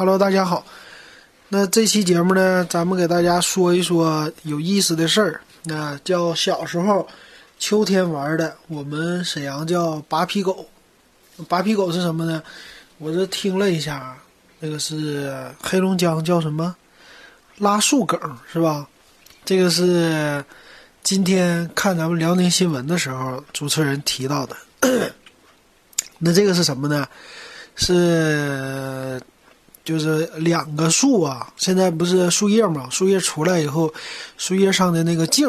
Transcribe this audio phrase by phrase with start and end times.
[0.00, 0.64] Hello，大家好。
[1.50, 5.42] 那这期节目呢，咱们给大家说一说有意思的事儿。
[5.64, 7.06] 那叫小时候
[7.58, 10.66] 秋天玩的，我们沈阳叫拔皮狗。
[11.50, 12.42] 拔皮狗是什么呢？
[12.96, 14.16] 我这听了一下，
[14.58, 15.30] 那个是
[15.62, 16.74] 黑龙江叫什么
[17.58, 18.18] 拉树梗
[18.50, 18.88] 是吧？
[19.44, 20.42] 这个是
[21.02, 24.56] 今天看咱们辽宁新闻的时候，主持人提到的。
[26.16, 27.06] 那这个是什么呢？
[27.76, 29.20] 是。
[29.84, 32.88] 就是两个树啊，现在不是树叶嘛？
[32.90, 33.92] 树叶出来以后，
[34.36, 35.48] 树叶上的那个茎，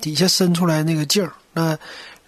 [0.00, 1.76] 底下伸出来那个茎，那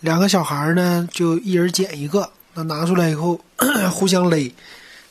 [0.00, 3.40] 两个小孩呢，就一人捡一个，那拿出来以后
[3.90, 4.52] 互相勒，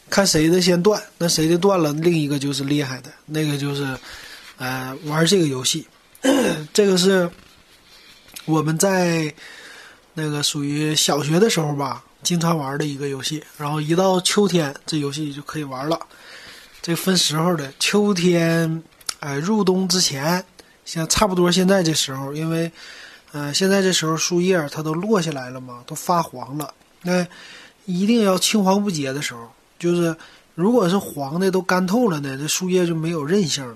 [0.10, 3.98] 看谁的先断，那谁的断了，另一个就是厉害的，那个就是，
[4.58, 5.88] 呃，玩这个游戏，
[6.74, 7.30] 这个是
[8.46, 9.34] 我们在
[10.20, 16.00] 那个属于小学的时候吧，经常玩的一个游戏，然后一到秋天，这游戏就可以玩了。
[16.82, 18.82] 这分时候的，秋天，
[19.20, 20.44] 哎，入冬之前，
[20.86, 22.72] 像差不多现在这时候，因为，
[23.32, 26.74] 呃，现在这时候树叶它都落下来了嘛，都发黄了。
[27.04, 27.24] 那
[27.86, 29.48] 一定要青黄不接的时候，
[29.78, 30.18] 就是
[30.56, 33.64] 如果是黄的都干透了呢，这树叶就没有韧性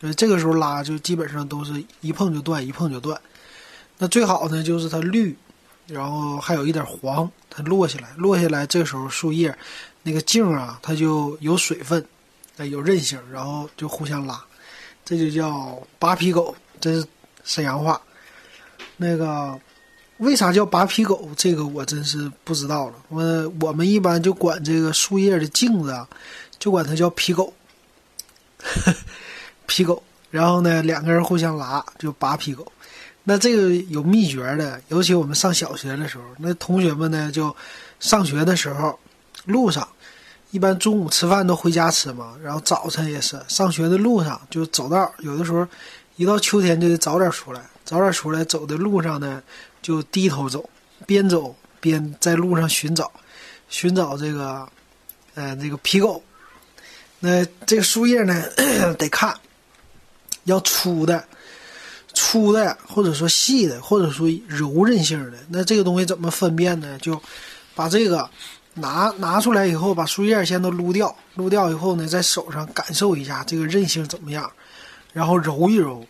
[0.00, 3.20] 所以这个时候拉就基本上都是一碰就断，一碰就断。
[3.98, 5.34] 那最好呢就是它绿，
[5.86, 9.56] 然后还有一点黄，它落下来，落下来，这时候树叶
[10.02, 12.04] 那个茎啊，它就有水分。
[12.58, 14.42] 哎，有韧性，然后就互相拉，
[15.04, 17.06] 这就叫拔皮狗，这是
[17.44, 18.00] 沈阳话。
[18.96, 19.60] 那个
[20.16, 21.28] 为啥叫拔皮狗？
[21.36, 22.94] 这个我真是不知道了。
[23.10, 26.08] 我我们一般就管这个树叶的茎子啊，
[26.58, 27.52] 就管它叫皮狗，
[29.66, 30.02] 皮狗。
[30.30, 32.72] 然后呢，两个人互相拉，就拔皮狗。
[33.28, 37.54] 那这个有秘诀的，尤其我们上小学的时候，那同学们呢，就
[37.98, 38.96] 上学的时候
[39.44, 39.86] 路上。
[40.52, 45.66] 一般中午吃饭都回家吃嘛，然后早晨也是上学的路上就走道，有的时候
[46.14, 49.42] 一到秋天就得早点出来，早点出来走的路上呢
[49.82, 50.70] 就低头走，
[51.04, 53.10] 边走边在路上寻找，
[53.68, 54.66] 寻找这个，
[55.34, 56.22] 呃，这个皮狗。
[57.18, 58.44] 那这个树叶呢
[58.96, 59.36] 得看，
[60.44, 61.22] 要粗的、
[62.16, 65.38] 粗的，或者说细的，或者说柔韧性的。
[65.50, 66.98] 那这个东西怎么分辨呢？
[66.98, 67.22] 就
[67.76, 68.28] 把这个。
[68.78, 74.52] 拿拿出来以后，把树叶先都撸掉，撸掉以后呢，在手上感受一下这个韧性怎么样，
[75.14, 76.06] 然后揉一揉。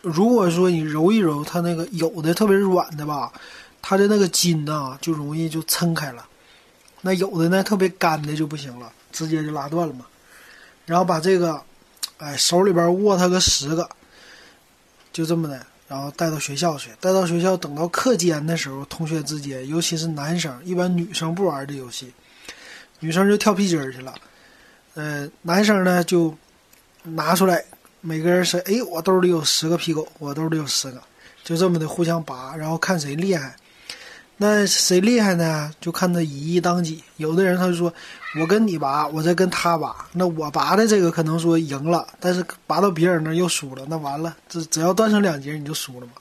[0.00, 3.30] 如果说你揉一揉，它那个有的特别软的吧，
[3.82, 6.24] 它的那个筋呐就容易就撑开了。
[7.02, 10.06] 那有的呢特别干的就不行了，直接就拉断了嘛。
[10.86, 11.62] 然后把这个，
[12.16, 13.86] 哎，手里边握它个十个，
[15.12, 15.66] 就这么的。
[15.88, 22.12] 然后带到学校去，带到学校，等到课间的时候，同学之间，尤其是男生，一般女生不玩这游戏，
[23.00, 24.14] 女生就跳皮筋儿去了。
[24.94, 26.32] 呃，男生呢就
[27.02, 27.64] 拿出来，
[28.00, 31.02] 每个人是，哎，我兜里有十个皮狗，我兜里有十个，
[31.42, 33.56] 就这么的互相拔，然后看谁厉害。
[34.42, 35.70] 那谁厉害呢？
[35.82, 37.04] 就看他以一当几。
[37.18, 37.92] 有的人他就说，
[38.40, 39.94] 我跟你拔，我再跟他拔。
[40.12, 43.84] 那我拔的这个可能说赢了，但是拔到别人那又输了。
[43.86, 46.12] 那完了，这只要断成两截，你就输了嘛。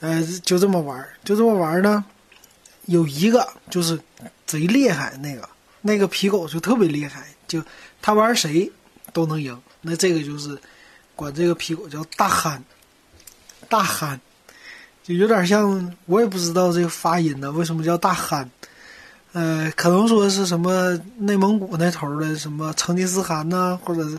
[0.00, 2.04] 呃，就这么玩，就这么玩呢。
[2.86, 3.96] 有一个就是
[4.44, 5.48] 贼厉害，那个
[5.82, 7.62] 那个皮狗就特别厉害，就
[8.02, 8.68] 他玩谁
[9.12, 9.56] 都能赢。
[9.80, 10.58] 那这个就是
[11.14, 12.60] 管这个皮狗叫大憨，
[13.68, 14.20] 大憨。
[15.06, 18.50] 就有点像，我也不知道这个发音呢，为什么叫大憨？
[19.34, 24.18] 呃，可能说是什么内蒙古那头的什么成吉思汗呐，或者是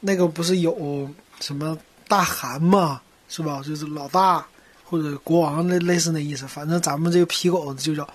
[0.00, 1.08] 那个不是有
[1.40, 3.62] 什么大汗嘛，是吧？
[3.64, 4.44] 就是老大
[4.84, 6.46] 或者国王那类似那意思。
[6.46, 8.06] 反正咱们这个皮狗子就叫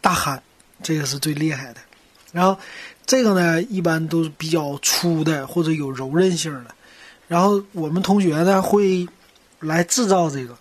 [0.00, 0.42] 大憨，
[0.82, 1.80] 这个是最厉害的。
[2.32, 2.58] 然后
[3.04, 6.74] 这个呢，一般都是比较粗的或者有柔韧性的。
[7.28, 9.06] 然后我们同学呢会
[9.60, 10.56] 来制造这个。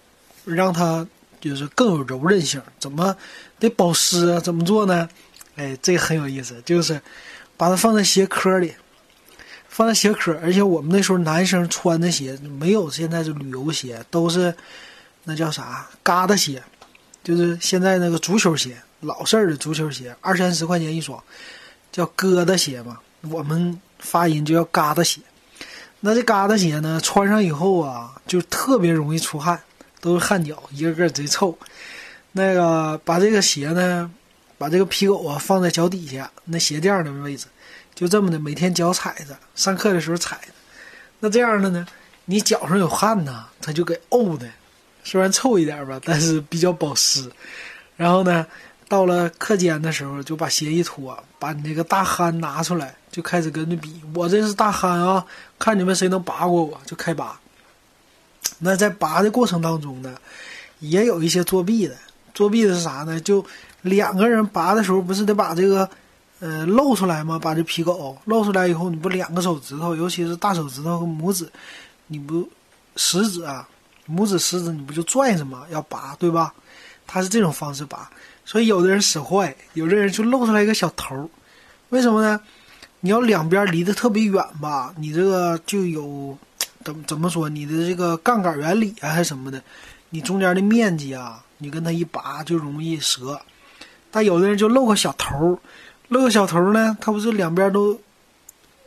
[0.45, 1.05] 让它
[1.39, 3.15] 就是更有柔韧性，怎么
[3.59, 4.39] 得保湿啊？
[4.39, 5.09] 怎么做呢？
[5.55, 6.99] 哎，这个很有意思，就是
[7.57, 8.73] 把它放在鞋壳里，
[9.67, 10.37] 放在鞋壳。
[10.41, 14.53] 而且我们那时候男生穿的鞋没有现在的旅游鞋，都是
[15.25, 16.63] 那叫啥疙瘩鞋，
[17.23, 21.21] 就是现在那个足球鞋，老式的足球鞋，二三十块钱一双，
[21.91, 22.99] 叫疙瘩鞋嘛。
[23.29, 25.21] 我们发音就叫疙瘩鞋。
[25.99, 29.61] 那这疙瘩鞋呢，穿上以后啊，就特别容易出汗。
[30.01, 31.57] 都是汗脚，一个个贼臭。
[32.33, 34.09] 那个把这个鞋呢，
[34.57, 37.45] 把这个皮狗啊放在脚底下那鞋垫的位置，
[37.93, 40.39] 就这么的每天脚踩着，上课的时候踩。
[41.19, 41.85] 那这样的呢，
[42.25, 44.47] 你脚上有汗呢，它就给沤的，
[45.03, 47.29] 虽然臭一点吧，但是比较保湿。
[47.97, 48.47] 然后呢，
[48.87, 55.25] 到了课间的时候，就把鞋一脱，把你那个大汗拿出来，就开始跟着比，我这是大憨啊，
[55.59, 57.39] 看你们谁能拔过我，就开拔。
[58.63, 60.15] 那在拔的过程当中呢，
[60.79, 61.95] 也有一些作弊的。
[62.33, 63.19] 作弊的是啥呢？
[63.19, 63.43] 就
[63.81, 65.89] 两个人拔的时候，不是得把这个，
[66.39, 67.37] 呃，露出来吗？
[67.37, 71.51] 把这皮狗露出来以后，你不两个手指头，尤其是大手指头和拇指，
[72.05, 72.47] 你不
[72.95, 73.67] 食指啊，
[74.07, 75.63] 拇指、食指，你不就拽着吗？
[75.71, 76.53] 要拔，对吧？
[77.07, 78.09] 他是这种方式拔，
[78.45, 81.27] 所以有的人使坏，有的人就露出来一个小头儿。
[81.89, 82.39] 为什么呢？
[83.01, 86.37] 你要两边离得特别远吧，你这个就有
[86.83, 87.47] 怎怎么说？
[87.47, 89.61] 你的这个杠杆原理啊，还是什么的，
[90.09, 91.43] 你中间的面积啊。
[91.63, 93.39] 你跟它一拔就容易折，
[94.09, 95.59] 但有的人就露个小头儿，
[96.07, 98.01] 露个小头儿呢，他不是两边都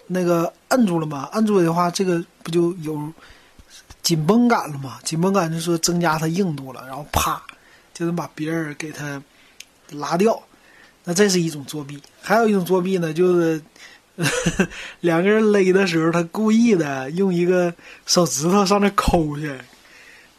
[0.08, 1.29] 那个摁住了吗？
[1.35, 3.12] 摁住的话，这个不就有
[4.02, 4.99] 紧绷感了吗？
[5.05, 7.40] 紧绷感就说增加它硬度了，然后啪
[7.93, 9.23] 就能把别人给它
[9.93, 10.43] 拉掉。
[11.05, 13.62] 那这是一种作弊，还有一种作弊呢，就是
[15.00, 17.75] 两个人勒的时候，他故意的用一个
[18.06, 19.52] 手指头上那抠去。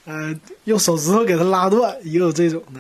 [0.06, 0.34] 呃，
[0.66, 2.80] 用手指头给他拉断，也有这种的。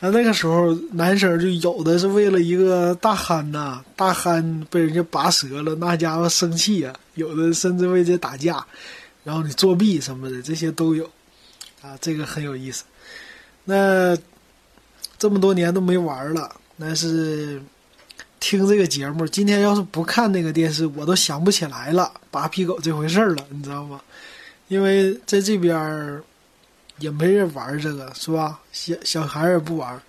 [0.00, 6.92] 那那个时候，男生就有的是为了一个大憨呐，大憨被人家拔折了，那家伙生气呀。
[7.14, 8.64] 有的甚至为这打架，
[9.24, 11.04] 然后你作弊什么的，这些都有。
[11.82, 12.84] 啊，这个很有意思。
[13.64, 14.16] 那
[15.18, 17.60] 这么多年都没玩了，那是
[18.44, 19.26] 听这个节目。
[19.26, 23.98] 今天要是不看那个电视，我都想不起来了拔皮狗这回事了，你知道吗？
[24.68, 26.22] 因为在这边儿。
[27.00, 28.60] 也没人玩这个，是吧？
[28.70, 30.00] 小小孩也不玩。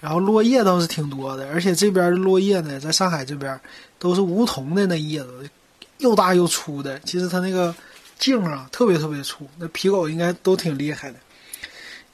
[0.00, 3.60] 然后落叶倒是挺多的，而且这边的落叶呢，在上海这边
[3.98, 5.50] 都是梧桐的那叶子，
[5.98, 6.98] 又大又粗的。
[7.00, 7.74] 其实它那个
[8.18, 9.46] 茎啊，特别特别粗。
[9.58, 11.18] 那皮狗应该都挺厉害的，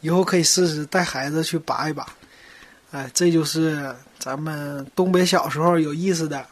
[0.00, 2.04] 以后可以试试带孩子去拔一拔。
[2.90, 6.46] 哎，这就是咱们东北小时候有意思的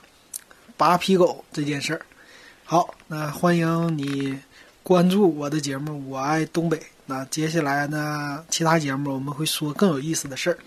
[0.79, 2.01] 拔皮狗这件事儿。
[2.65, 4.39] 好，那欢迎你
[4.83, 6.79] 关注我的节目《我爱东北》。
[7.05, 8.43] 那接下来呢？
[8.49, 10.59] 其他节目我们会说更有意思的事儿。